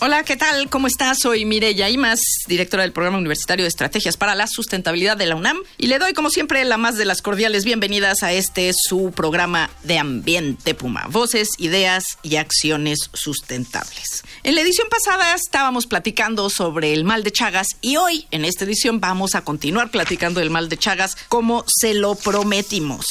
[0.00, 0.70] Hola, ¿qué tal?
[0.70, 1.18] ¿Cómo estás?
[1.18, 5.58] Soy Mireya Imas, directora del Programa Universitario de Estrategias para la Sustentabilidad de la UNAM,
[5.76, 9.70] y le doy, como siempre, la más de las cordiales bienvenidas a este su programa
[9.82, 11.06] de Ambiente Puma.
[11.10, 14.22] Voces, ideas y acciones sustentables.
[14.44, 18.66] En la edición pasada estábamos platicando sobre el mal de Chagas y hoy, en esta
[18.66, 23.04] edición, vamos a continuar platicando del mal de Chagas como se lo prometimos.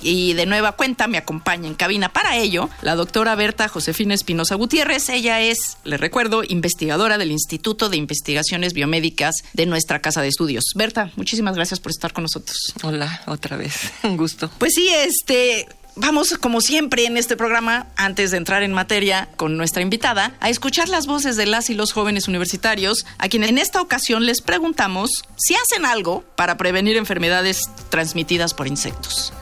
[0.00, 4.56] Y de nueva cuenta me acompaña en cabina para ello la doctora Berta Josefina Espinosa
[4.56, 5.08] Gutiérrez.
[5.08, 10.64] Ella es, le recuerdo, investigadora del Instituto de Investigaciones Biomédicas de nuestra Casa de Estudios.
[10.74, 12.56] Berta, muchísimas gracias por estar con nosotros.
[12.82, 13.92] Hola, otra vez.
[14.02, 14.50] Un gusto.
[14.58, 19.58] Pues sí, este, Vamos, como siempre en este programa, antes de entrar en materia con
[19.58, 23.58] nuestra invitada, a escuchar las voces de las y los jóvenes universitarios, a quienes en
[23.58, 29.34] esta ocasión les preguntamos si hacen algo para prevenir enfermedades transmitidas por insectos.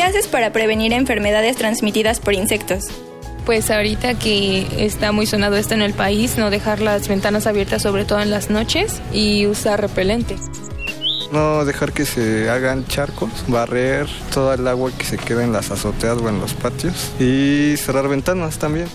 [0.00, 2.84] ¿Qué haces para prevenir enfermedades transmitidas por insectos?
[3.44, 7.82] Pues ahorita que está muy sonado esto en el país, no dejar las ventanas abiertas
[7.82, 10.36] sobre todo en las noches y usar repelente.
[11.32, 15.70] No dejar que se hagan charcos, barrer toda el agua que se queda en las
[15.70, 18.88] azoteas o en los patios y cerrar ventanas también.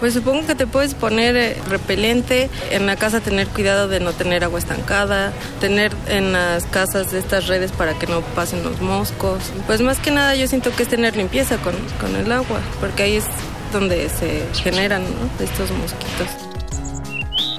[0.00, 4.12] Pues supongo que te puedes poner eh, repelente, en la casa tener cuidado de no
[4.12, 9.52] tener agua estancada, tener en las casas estas redes para que no pasen los moscos.
[9.66, 13.02] Pues más que nada yo siento que es tener limpieza con, con el agua, porque
[13.02, 13.26] ahí es
[13.72, 15.04] donde se generan
[15.38, 16.26] estos mosquitos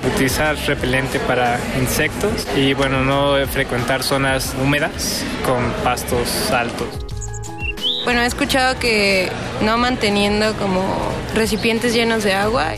[0.04, 7.11] utilizar repelente para insectos y bueno, no frecuentar zonas húmedas con pastos altos.
[8.12, 10.84] Bueno, he escuchado que no manteniendo como
[11.34, 12.74] recipientes llenos de agua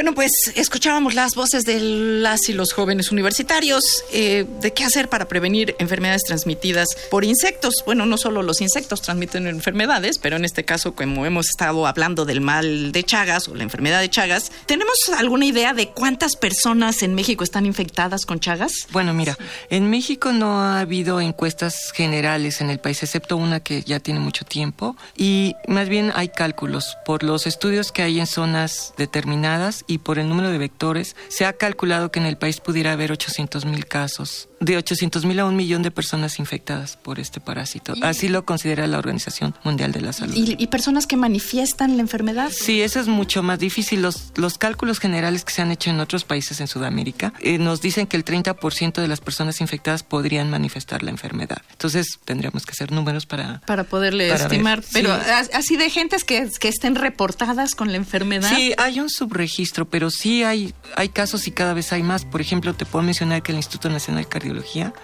[0.00, 5.10] Bueno, pues escuchábamos las voces de las y los jóvenes universitarios eh, de qué hacer
[5.10, 7.74] para prevenir enfermedades transmitidas por insectos.
[7.84, 12.24] Bueno, no solo los insectos transmiten enfermedades, pero en este caso, como hemos estado hablando
[12.24, 17.02] del mal de Chagas o la enfermedad de Chagas, ¿tenemos alguna idea de cuántas personas
[17.02, 18.72] en México están infectadas con Chagas?
[18.92, 19.36] Bueno, mira,
[19.68, 24.20] en México no ha habido encuestas generales en el país, excepto una que ya tiene
[24.20, 29.84] mucho tiempo, y más bien hay cálculos por los estudios que hay en zonas determinadas
[29.90, 33.12] y por el número de vectores, se ha calculado que en el país pudiera haber
[33.12, 37.94] 800 mil casos de 800 mil a un millón de personas infectadas por este parásito.
[38.02, 40.34] Así lo considera la Organización Mundial de la Salud.
[40.36, 42.52] ¿Y, personas que manifiestan la enfermedad?
[42.52, 44.02] Sí, eso es mucho más difícil.
[44.02, 47.80] Los, los cálculos generales que se han hecho en otros países en Sudamérica eh, nos
[47.80, 51.62] dicen que el 30% de las personas infectadas podrían manifestar la enfermedad.
[51.72, 53.60] Entonces tendríamos que hacer números para...
[53.66, 54.84] Para poderle estimar.
[54.92, 55.12] Pero
[55.54, 58.54] así de gentes que, que estén reportadas con la enfermedad.
[58.54, 62.24] Sí, hay un subregistro, pero sí hay, hay casos y cada vez hay más.
[62.24, 64.60] Por ejemplo, te puedo mencionar que el Instituto Nacional Cardiológico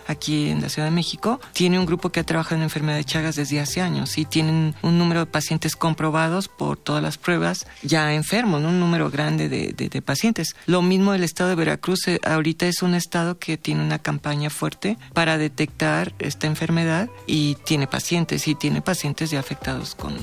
[0.06, 3.04] aquí en la Ciudad de México, tiene un grupo que ha trabajado en enfermedad de
[3.04, 7.66] Chagas desde hace años y tienen un número de pacientes comprobados por todas las pruebas
[7.82, 10.54] ya enfermos, un número grande de, de, pacientes.
[10.66, 14.50] Lo mismo el estado de Veracruz, eh, ahorita es un estado que tiene una campaña
[14.50, 20.14] fuerte para detectar esta enfermedad y tiene pacientes y tiene pacientes ya afectados con,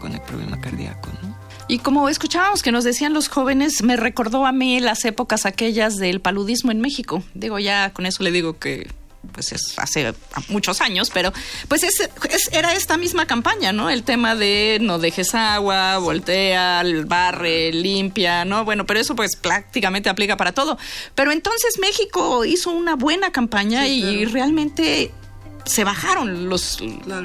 [0.00, 1.08] con el problema cardíaco.
[1.22, 1.41] ¿no?
[1.72, 5.96] Y como escuchábamos que nos decían los jóvenes, me recordó a mí las épocas aquellas
[5.96, 7.22] del paludismo en México.
[7.32, 8.90] Digo, ya con eso le digo que
[9.32, 10.12] pues es hace
[10.48, 11.32] muchos años, pero
[11.68, 12.10] pues es,
[12.52, 13.88] era esta misma campaña, ¿no?
[13.88, 18.66] El tema de no dejes agua, voltea, barre, limpia, ¿no?
[18.66, 20.76] Bueno, pero eso pues prácticamente aplica para todo.
[21.14, 25.10] Pero entonces México hizo una buena campaña y realmente
[25.64, 26.78] se bajaron los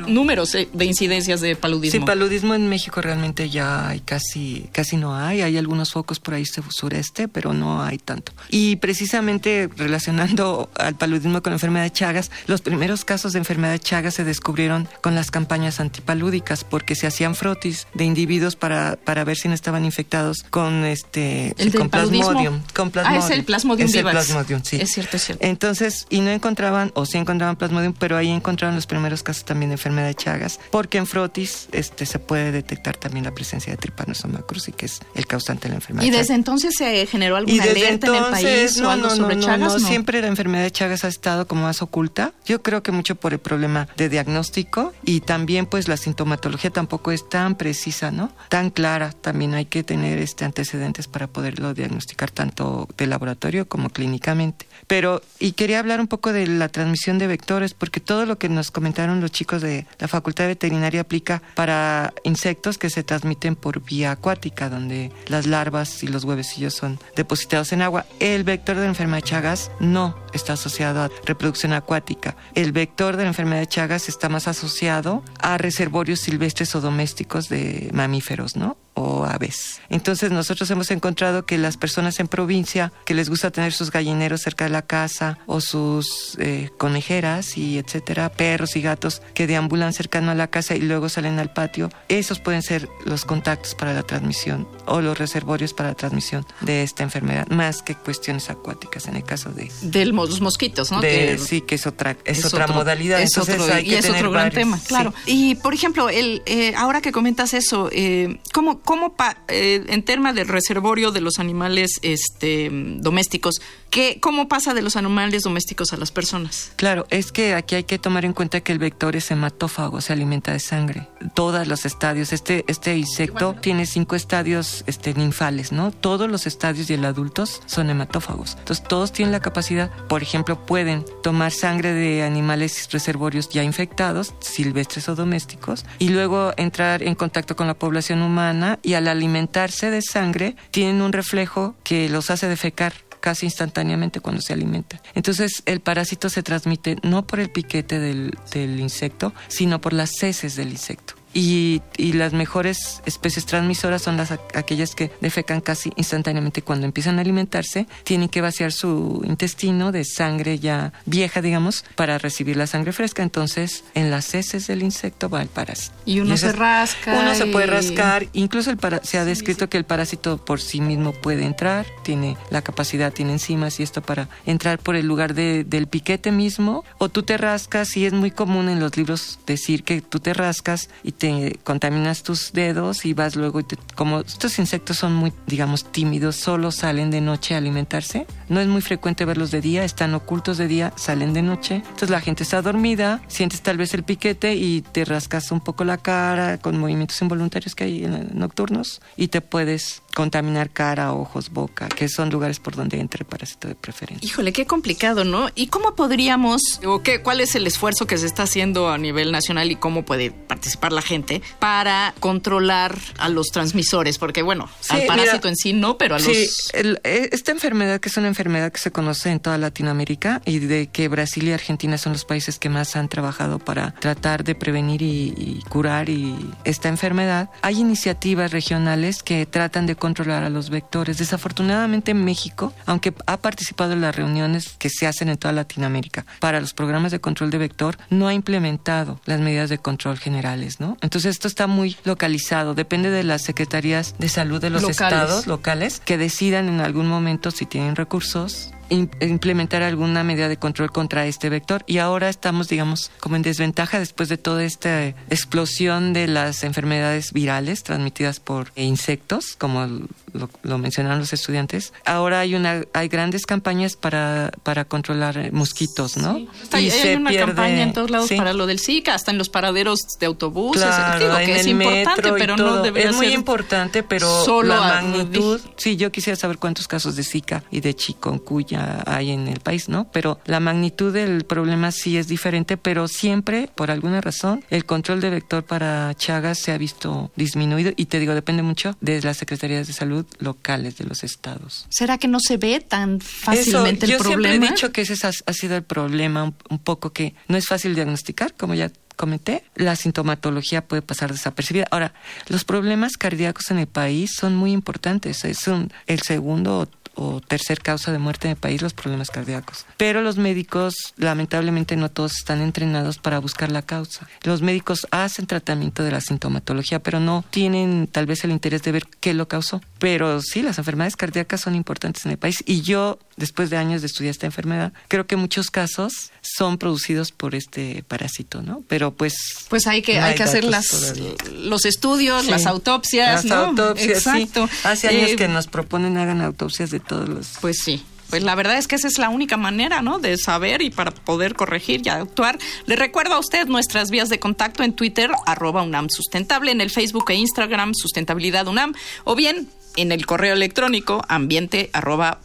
[0.07, 1.99] números eh, de incidencias de paludismo.
[1.99, 5.41] Sí, paludismo en México realmente ya hay casi, casi no hay.
[5.41, 8.31] Hay algunos focos por ahí sureste, pero no hay tanto.
[8.49, 13.73] Y precisamente relacionando al paludismo con la enfermedad de Chagas, los primeros casos de enfermedad
[13.73, 18.97] de Chagas se descubrieron con las campañas antipalúdicas, porque se hacían frotis de individuos para,
[18.97, 23.23] para ver si no estaban infectados con este ¿El con, plasmodium, con plasmodium.
[23.23, 24.77] Ah, es el plasmodium es el plasmodium, sí.
[24.77, 25.45] Es cierto, es cierto.
[25.45, 29.45] Entonces, y no encontraban, o sí encontraban plasmodium, pero ahí ahí encontraron los primeros casos
[29.45, 33.71] también de enfermedad de Chagas, porque en frotis este, se puede detectar también la presencia
[33.71, 36.05] de Trypanosoma cruzi, que es el causante de la enfermedad.
[36.05, 39.73] ¿Y de desde entonces se generó alguna alerta en el país o algo sobre Chagas?
[39.73, 42.33] no, siempre la enfermedad de Chagas ha estado como más oculta.
[42.45, 47.11] Yo creo que mucho por el problema de diagnóstico y también pues la sintomatología tampoco
[47.11, 48.31] es tan precisa, ¿no?
[48.49, 49.11] Tan clara.
[49.11, 54.67] También hay que tener este antecedentes para poderlo diagnosticar tanto de laboratorio como clínicamente.
[54.87, 58.49] Pero, y quería hablar un poco de la transmisión de vectores, porque todo lo que
[58.49, 63.55] nos comentaron los chicos de la Facultad de Veterinaria aplica para insectos que se transmiten
[63.55, 68.05] por vía acuática, donde las larvas y los huevecillos son depositados en agua.
[68.19, 72.35] El vector de la enfermedad de Chagas no está asociado a reproducción acuática.
[72.55, 77.49] El vector de la enfermedad de Chagas está más asociado a reservorios silvestres o domésticos
[77.49, 78.77] de mamíferos, ¿no?
[79.27, 79.81] Aves.
[79.89, 84.41] Entonces nosotros hemos encontrado que las personas en provincia que les gusta tener sus gallineros
[84.41, 89.93] cerca de la casa o sus eh, conejeras y etcétera, perros y gatos que deambulan
[89.93, 93.93] cercano a la casa y luego salen al patio, esos pueden ser los contactos para
[93.93, 99.07] la transmisión o los reservorios para la transmisión de esta enfermedad, más que cuestiones acuáticas
[99.07, 101.01] en el caso de de los mosquitos, ¿no?
[101.01, 103.85] de- Que- sí, que es otra es, es otra otro- modalidad, es entonces otro- hay
[103.85, 104.85] y que es tener otro gran varios, tema, sí.
[104.87, 105.13] claro.
[105.25, 110.03] Y por ejemplo, el, eh, ahora que comentas eso, eh, ¿cómo, cómo pa- eh, en
[110.03, 115.93] tema del reservorio de los animales este, domésticos, ¿qué, ¿cómo pasa de los animales domésticos
[115.93, 116.71] a las personas?
[116.75, 120.13] Claro, es que aquí hay que tomar en cuenta que el vector es hematófago, se
[120.13, 121.07] alimenta de sangre.
[121.33, 125.91] Todos los estadios, este, este insecto tiene cinco estadios este, ninfales, ¿no?
[125.91, 128.55] Todos los estadios y el adultos son hematófagos.
[128.59, 134.33] Entonces, todos tienen la capacidad, por ejemplo, pueden tomar sangre de animales reservorios ya infectados,
[134.39, 139.91] silvestres o domésticos, y luego entrar en contacto con la población humana y al alimentarse
[139.91, 145.01] de sangre, tienen un reflejo que los hace defecar casi instantáneamente cuando se alimenta.
[145.13, 150.55] Entonces el parásito se transmite no por el piquete del, insecto, sino por las heces
[150.55, 151.15] del insecto.
[151.33, 156.85] Y, y las mejores especies transmisoras son las aqu- aquellas que defecan casi instantáneamente cuando
[156.85, 157.85] empiezan a alimentarse.
[158.03, 163.21] Tienen que vaciar su intestino de sangre ya vieja, digamos, para recibir la sangre fresca.
[163.23, 165.93] Entonces, en las heces del insecto va el parásito.
[166.05, 167.19] Y uno ese se es- rasca.
[167.19, 168.27] Uno se puede y- rascar.
[168.33, 172.37] Incluso el para- se ha descrito que el parásito por sí mismo puede entrar, tiene
[172.49, 176.83] la capacidad, tiene enzimas y esto para entrar por el lugar de- del piquete mismo.
[176.97, 180.33] O tú te rascas y es muy común en los libros decir que tú te
[180.33, 181.26] rascas y te
[181.63, 186.35] contaminas tus dedos y vas luego y te- como estos insectos son muy, digamos, tímidos,
[186.35, 188.25] solo salen de noche a alimentarse.
[188.49, 191.75] No es muy frecuente verlos de día, están ocultos de día, salen de noche.
[191.75, 195.83] Entonces la gente está dormida, sientes tal vez el piquete y te rascas un poco
[195.83, 201.87] la cara con movimientos involuntarios que hay nocturnos y te puedes contaminar cara, ojos, boca,
[201.89, 204.25] que son lugares por donde entra el parásito de preferencia.
[204.27, 205.49] Híjole, qué complicado, ¿no?
[205.53, 209.31] ¿Y cómo podríamos, o qué, cuál es el esfuerzo que se está haciendo a nivel
[209.31, 214.17] nacional y cómo puede participar la gente para controlar a los transmisores?
[214.17, 216.69] Porque, bueno, Sí, al parásito mira, en sí no, pero a Sí, los...
[216.73, 220.59] el- eh, esta enfermedad que es una enfermedad que se conoce en toda Latinoamérica y
[220.59, 224.53] de que Brasil y Argentina son los países que más han trabajado para tratar de
[224.55, 230.49] prevenir y, y curar y esta enfermedad, hay iniciativas regionales que tratan de controlar a
[230.49, 231.17] los vectores.
[231.17, 236.25] Desafortunadamente en México, aunque ha participado en las reuniones que se hacen en toda Latinoamérica
[236.39, 240.79] para los programas de control de vector, no ha implementado las medidas de control generales,
[240.79, 240.96] ¿no?
[241.01, 245.01] Entonces esto está muy localizado, depende de las secretarías de salud de los Locales.
[245.21, 250.57] estados locales que decidan en algún momento si tienen recursos im- implementar alguna medida de
[250.57, 255.05] control contra este vector y ahora estamos digamos como en desventaja después de toda esta
[255.29, 259.87] explosión de las enfermedades virales transmitidas por insectos como
[260.33, 266.17] lo, lo mencionaron los estudiantes ahora hay una hay grandes campañas para para controlar mosquitos
[266.17, 268.35] no Está- Y hay se una pierde- campaña en todos lados sí.
[268.35, 270.83] para lo del Zika, hasta en los paraderos de autobuses.
[270.83, 272.81] Claro, Digo en que es el importante, metro y pero no todo.
[272.83, 275.59] debería Es muy ser importante, pero solo la a- magnitud.
[275.77, 279.89] Sí, yo quisiera saber cuántos casos de Zika y de chikungunya hay en el país,
[279.89, 280.09] ¿no?
[280.11, 285.21] Pero la magnitud del problema sí es diferente, pero siempre, por alguna razón, el control
[285.21, 289.37] de vector para Chagas se ha visto disminuido y te digo, depende mucho de las
[289.37, 291.85] secretarías de salud locales de los estados.
[291.89, 294.49] ¿Será que no se ve tan fácilmente Eso, el yo problema?
[294.49, 297.57] siempre he dicho que ese ha, ha sido el problema, un, un poco que no
[297.57, 301.87] es fácil diagnosticar, como ya comenté, la sintomatología puede pasar desapercibida.
[301.89, 302.13] Ahora,
[302.49, 305.43] los problemas cardíacos en el país son muy importantes.
[305.43, 309.31] Es un- el segundo o, o tercer causa de muerte en el país los problemas
[309.31, 309.87] cardíacos.
[309.97, 314.27] Pero los médicos, lamentablemente, no todos están entrenados para buscar la causa.
[314.43, 318.91] Los médicos hacen tratamiento de la sintomatología, pero no tienen tal vez el interés de
[318.91, 319.81] ver qué lo causó.
[319.99, 324.01] Pero sí, las enfermedades cardíacas son importantes en el país y yo, después de años
[324.01, 328.83] de estudiar esta enfermedad, creo que muchos casos son producidos por este parásito, ¿no?
[328.87, 329.35] Pero pues...
[329.69, 331.15] Pues hay que, hay, que hacer las,
[331.51, 334.69] los estudios, las autopsias, las autopsias, Exacto.
[334.83, 337.47] Hace años eh, que nos proponen hagan autopsias de todos los...
[337.61, 338.03] Pues sí.
[338.29, 340.19] Pues la verdad es que esa es la única manera, ¿no?
[340.19, 342.59] De saber y para poder corregir y actuar.
[342.85, 346.89] Le recuerdo a usted nuestras vías de contacto en Twitter, arroba UNAM Sustentable, en el
[346.89, 352.39] Facebook e Instagram, Sustentabilidad UNAM, o bien en el correo electrónico ambiente arroba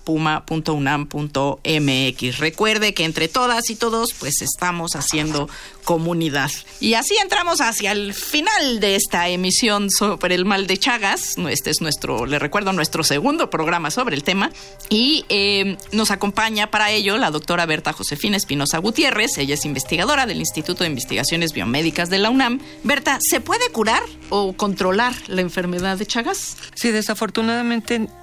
[1.64, 5.48] mx Recuerde que entre todas y todos pues estamos haciendo
[5.84, 6.50] comunidad.
[6.80, 11.34] Y así entramos hacia el final de esta emisión sobre el mal de Chagas.
[11.50, 14.50] Este es nuestro, le recuerdo, nuestro segundo programa sobre el tema.
[14.88, 19.36] Y eh, nos acompaña para ello la doctora Berta Josefina Espinosa Gutiérrez.
[19.38, 22.60] Ella es investigadora del Instituto de Investigaciones Biomédicas de la UNAM.
[22.84, 26.56] Berta, ¿se puede curar o controlar la enfermedad de Chagas?
[26.74, 27.41] Sí, desafortunadamente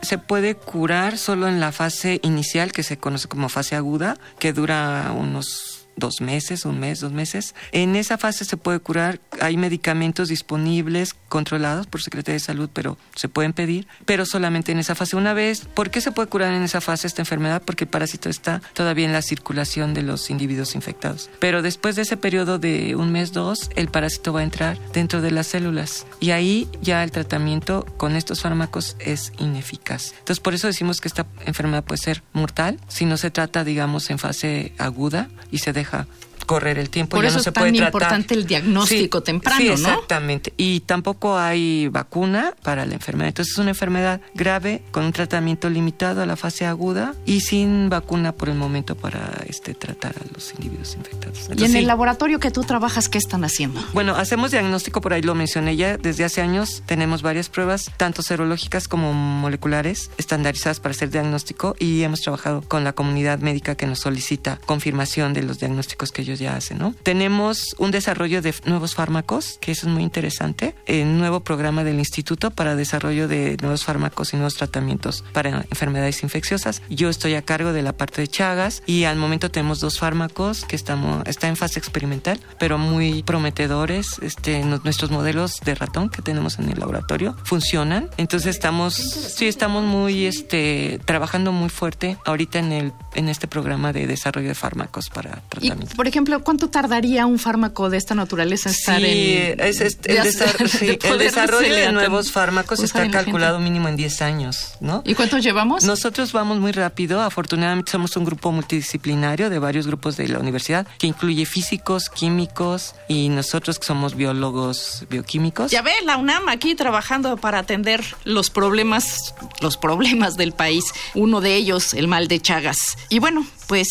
[0.02, 4.54] se puede curar solo en la fase inicial, que se conoce como fase aguda, que
[4.54, 7.56] dura unos dos meses, un mes, dos meses.
[7.72, 12.98] En esa fase se puede curar, hay medicamentos disponibles, controlados por Secretaría de Salud, pero
[13.16, 15.16] se pueden pedir, pero solamente en esa fase.
[15.16, 17.62] Una vez, ¿por qué se puede curar en esa fase esta enfermedad?
[17.64, 21.30] Porque el parásito está todavía en la circulación de los individuos infectados.
[21.40, 25.22] Pero después de ese periodo de un mes, dos, el parásito va a entrar dentro
[25.22, 30.14] de las células y ahí ya el tratamiento con estos fármacos es ineficaz.
[30.20, 34.10] Entonces, por eso decimos que esta enfermedad puede ser mortal si no se trata, digamos,
[34.10, 36.06] en fase aguda y se deja uśmiecha.
[36.50, 37.16] Correr el tiempo.
[37.16, 40.52] Por ya eso no se es tan puede importante el diagnóstico temprano, sí, exactamente.
[40.58, 43.28] Y tampoco hay vacuna para la enfermedad.
[43.28, 47.90] Entonces es una enfermedad grave con un tratamiento limitado a la fase aguda y sin
[47.90, 51.52] vacuna por el momento para este tratar a los individuos infectados.
[51.56, 53.80] y en el laboratorio que tú trabajas, ¿qué están haciendo?
[53.94, 58.24] Bueno, hacemos diagnóstico, por ahí lo mencioné ya, desde hace años tenemos varias pruebas, tanto
[58.24, 63.86] serológicas como moleculares, estandarizadas para hacer diagnóstico y hemos trabajado con la comunidad médica que
[63.86, 66.94] nos solicita confirmación de los diagnósticos que ellos ya hace, ¿no?
[67.04, 72.00] Tenemos un desarrollo de nuevos fármacos, que eso es muy interesante, un nuevo programa del
[72.00, 76.82] instituto para desarrollo de nuevos fármacos y nuevos tratamientos para enfermedades infecciosas.
[76.90, 80.66] Yo estoy a cargo de la parte de Chagas y al momento tenemos dos fármacos
[80.66, 84.20] que estamos está en fase experimental, pero muy prometedores.
[84.22, 88.10] Este nuestros modelos de ratón que tenemos en el laboratorio funcionan.
[88.18, 93.94] Entonces estamos sí estamos muy este trabajando muy fuerte ahorita en el en este programa
[93.94, 95.96] de desarrollo de fármacos para tratamiento.
[95.96, 101.74] por ejemplo, ¿cuánto tardaría un fármaco de esta naturaleza estar en es, este, el, desarrollo
[101.74, 105.02] de nuevos fármacos está calculado mínimo en 10 años, ¿no?
[105.06, 105.84] ¿Y cuántos llevamos?
[105.84, 107.22] Nosotros vamos muy rápido.
[107.22, 112.96] Afortunadamente somos un grupo multidisciplinario de varios grupos de la universidad que incluye físicos, químicos
[113.08, 115.72] y nosotros que somos biólogos bioquímicos.
[115.72, 120.86] Ya ve, la UNAM aquí trabajando para atender los problemas, los problemas del país.
[121.16, 122.98] Uno de ellos, el mal de Chagas.
[123.08, 123.88] Y bueno, pues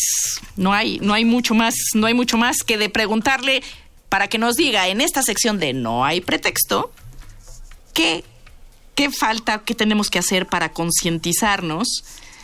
[0.55, 3.63] no hay, no hay mucho más, no hay mucho más que de preguntarle
[4.07, 6.91] para que nos diga en esta sección de no hay pretexto,
[7.93, 8.23] ¿qué,
[8.95, 12.03] qué falta, qué tenemos que hacer para concientizarnos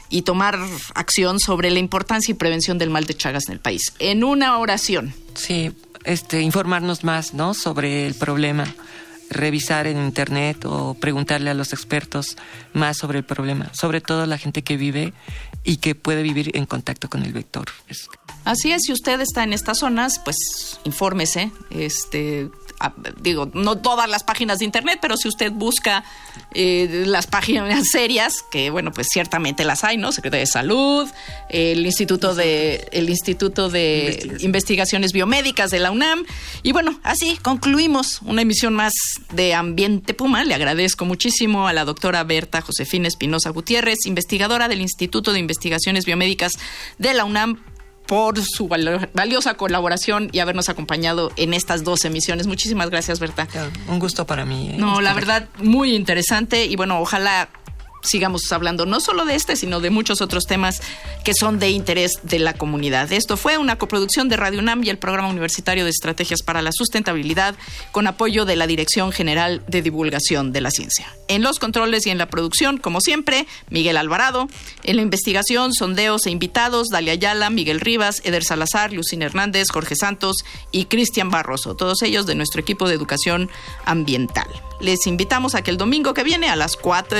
[0.09, 0.59] y tomar
[0.93, 3.93] acción sobre la importancia y prevención del mal de Chagas en el país?
[3.99, 5.13] En una oración.
[5.33, 5.71] Sí,
[6.03, 7.53] este, informarnos más, ¿no?
[7.53, 8.73] Sobre el problema
[9.29, 12.37] revisar en internet o preguntarle a los expertos
[12.73, 15.13] más sobre el problema, sobre todo la gente que vive
[15.63, 17.65] y que puede vivir en contacto con el vector.
[18.43, 20.37] Así es, si usted está en estas zonas, pues
[20.83, 22.49] infórmese, este,
[23.21, 26.03] digo, no todas las páginas de internet, pero si usted busca
[26.53, 30.11] eh, las páginas serias, que bueno, pues ciertamente las hay, ¿no?
[30.11, 31.09] Secretaría de Salud,
[31.49, 36.25] el Instituto de, el Instituto de Investigaciones Biomédicas de la UNAM.
[36.63, 38.93] Y bueno, así concluimos una emisión más
[39.33, 40.43] de Ambiente Puma.
[40.43, 46.05] Le agradezco muchísimo a la doctora Berta Josefina Espinosa Gutiérrez, investigadora del Instituto de Investigaciones
[46.05, 46.53] Biomédicas
[46.97, 47.59] de la UNAM
[48.07, 52.47] por su valiosa colaboración y habernos acompañado en estas dos emisiones.
[52.47, 53.47] Muchísimas gracias, Berta.
[53.87, 54.69] Un gusto para mí.
[54.71, 54.75] ¿eh?
[54.77, 57.49] No, la verdad, muy interesante y bueno, ojalá
[58.05, 60.81] sigamos hablando no solo de este, sino de muchos otros temas
[61.23, 63.11] que son de interés de la comunidad.
[63.11, 66.71] Esto fue una coproducción de Radio UNAM y el Programa Universitario de Estrategias para la
[66.71, 67.55] Sustentabilidad
[67.91, 71.07] con apoyo de la Dirección General de Divulgación de la Ciencia.
[71.27, 74.47] En los controles y en la producción, como siempre, Miguel Alvarado.
[74.83, 79.95] En la investigación, sondeos e invitados, Dalia Ayala, Miguel Rivas, Eder Salazar, Lucina Hernández, Jorge
[79.95, 80.37] Santos
[80.71, 83.49] y Cristian Barroso, todos ellos de nuestro equipo de educación
[83.85, 84.47] ambiental.
[84.79, 87.19] Les invitamos a que el domingo que viene a las 4